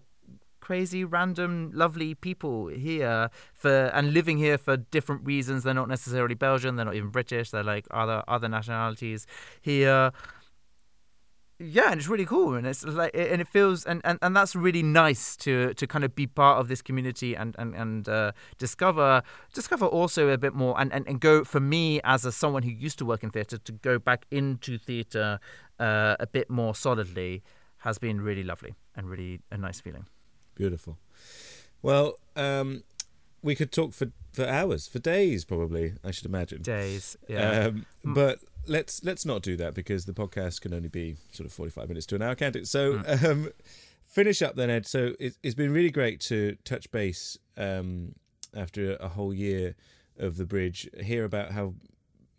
[0.61, 5.64] crazy random lovely people here for and living here for different reasons.
[5.64, 9.26] They're not necessarily belgian they're not even british they're like other other nationalities
[9.61, 10.12] here.
[11.59, 14.57] Yeah and it's really cool and it's like and it feels and, and, and that's
[14.57, 18.33] really nice to to kind of be part of this community and and, and uh,
[18.57, 19.22] discover
[19.53, 22.70] discover also a bit more and, and, and go for me as a someone who
[22.70, 25.39] used to work in theatre to go back into theatre
[25.78, 27.43] uh, a bit more solidly
[27.81, 30.07] has been really lovely and really a nice feeling
[30.55, 30.99] Beautiful.
[31.81, 32.83] Well, um,
[33.43, 35.95] we could talk for, for hours, for days, probably.
[36.05, 36.61] I should imagine.
[36.61, 41.16] days yeah Um, but let's let's not do that because the podcast can only be
[41.33, 42.66] sort of forty five minutes to an hour, can't it?
[42.68, 43.49] So um,
[44.03, 44.87] finish up then, Ed.
[44.87, 48.14] So it, it's been really great to touch base um,
[48.55, 49.76] after a whole year
[50.18, 50.89] of the bridge.
[51.03, 51.74] Hear about how,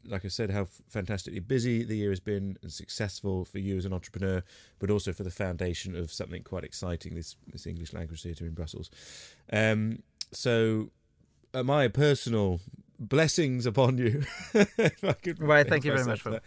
[0.08, 3.86] like I said, how fantastically busy the year has been and successful for you as
[3.86, 4.43] an entrepreneur,
[4.80, 7.16] but also for the foundation of something quite exciting.
[7.16, 8.89] This this English language theatre in Brussels.
[9.52, 10.91] Um, so,
[11.54, 12.62] uh, my personal
[13.02, 14.24] blessings upon you.
[14.54, 16.43] if I could Right, thank you very much for that.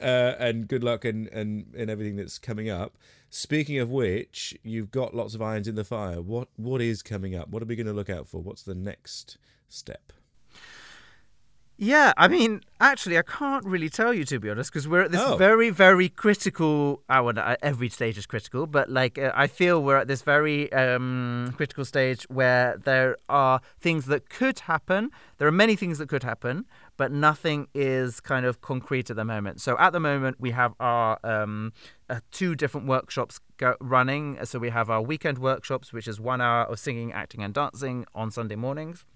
[0.00, 2.96] Uh, and good luck and, and, and everything that's coming up.
[3.28, 6.20] Speaking of which, you've got lots of irons in the fire.
[6.20, 7.48] What what is coming up?
[7.48, 8.40] What are we going to look out for?
[8.40, 9.38] What's the next
[9.68, 10.12] step?
[11.82, 15.12] Yeah, I mean, actually, I can't really tell you to be honest, because we're at
[15.12, 15.36] this Oh.
[15.38, 17.02] very, very critical.
[17.08, 20.20] I would uh, every stage is critical, but like uh, I feel we're at this
[20.20, 25.10] very um, critical stage where there are things that could happen.
[25.38, 26.66] There are many things that could happen,
[26.98, 29.62] but nothing is kind of concrete at the moment.
[29.62, 31.72] So at the moment, we have our um,
[32.10, 34.38] uh, two different workshops go- running.
[34.44, 38.04] So we have our weekend workshops, which is one hour of singing, acting, and dancing
[38.14, 39.06] on Sunday mornings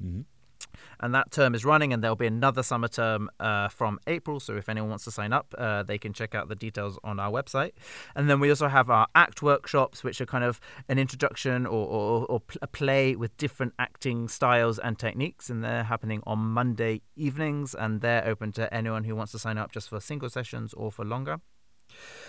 [1.00, 4.56] and that term is running and there'll be another summer term uh, from april so
[4.56, 7.30] if anyone wants to sign up uh, they can check out the details on our
[7.30, 7.72] website
[8.14, 11.86] and then we also have our act workshops which are kind of an introduction or,
[11.86, 17.00] or, or a play with different acting styles and techniques and they're happening on monday
[17.16, 20.72] evenings and they're open to anyone who wants to sign up just for single sessions
[20.74, 21.40] or for longer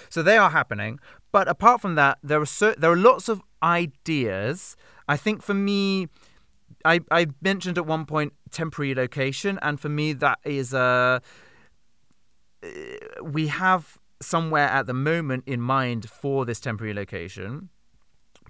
[0.10, 1.00] so they are happening.
[1.32, 4.76] But apart from that, there are so, there are lots of ideas.
[5.08, 6.08] I think for me,
[6.84, 11.22] I, I mentioned at one point temporary location, and for me that is a
[13.22, 17.70] we have somewhere at the moment in mind for this temporary location.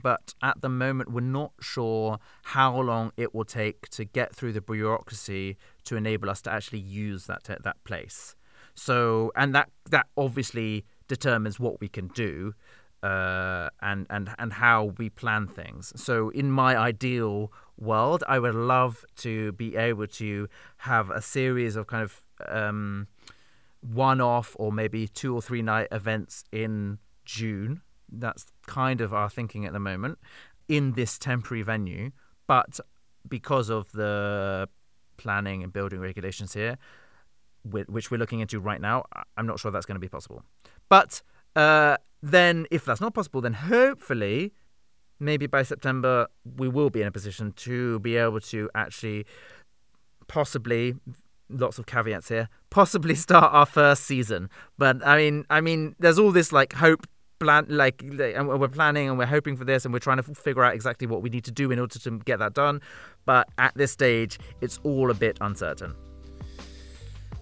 [0.02, 4.54] But at the moment, we're not sure how long it will take to get through
[4.54, 8.36] the bureaucracy to enable us to actually use that that place.
[8.76, 12.54] So, and that that obviously determines what we can do,
[13.02, 15.94] uh, and and and how we plan things.
[15.96, 20.48] So, in my ideal world, I would love to be able to
[20.78, 23.08] have a series of kind of um,
[23.82, 27.82] one-off or maybe two or three night events in June.
[28.12, 30.20] That's kind of our thinking at the moment
[30.68, 32.12] in this temporary venue,
[32.48, 32.80] but
[33.28, 34.68] because of the
[35.18, 36.78] planning and building regulations here,
[37.64, 39.04] which we're looking into right now,
[39.38, 40.44] I'm not sure that's going to be possible.
[40.90, 41.22] But
[41.56, 44.54] uh, then, if that's not possible, then hopefully,
[45.20, 49.26] maybe by September, we will be in a position to be able to actually,
[50.28, 50.96] possibly,
[51.50, 54.50] lots of caveats here, possibly start our first season.
[54.78, 57.08] But I mean, I mean, there's all this like hope.
[57.38, 60.64] Plan like, and we're planning and we're hoping for this and we're trying to figure
[60.64, 62.80] out exactly what we need to do in order to get that done.
[63.26, 65.96] But at this stage, it's all a bit uncertain.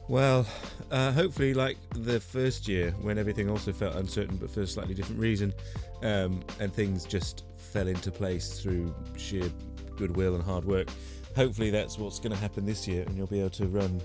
[0.09, 0.45] Well,
[0.91, 4.93] uh, hopefully, like the first year when everything also felt uncertain, but for a slightly
[4.93, 5.53] different reason,
[6.01, 9.49] um, and things just fell into place through sheer
[9.97, 10.89] goodwill and hard work.
[11.35, 13.99] Hopefully, that's what's going to happen this year, and you'll be able to run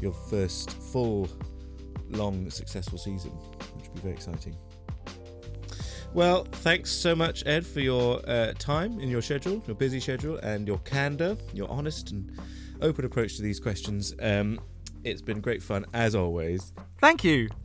[0.00, 1.28] your first full,
[2.10, 4.56] long, successful season, which will be very exciting.
[6.12, 10.38] Well, thanks so much, Ed, for your uh, time in your schedule, your busy schedule,
[10.38, 12.36] and your candor, your honest and
[12.82, 14.12] open approach to these questions.
[14.20, 14.60] Um,
[15.04, 16.72] it's been great fun as always.
[16.98, 17.48] Thank you.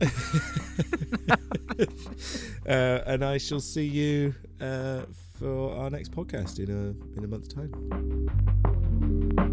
[2.66, 5.02] uh, and I shall see you uh,
[5.40, 9.49] for our next podcast in a in a month's time.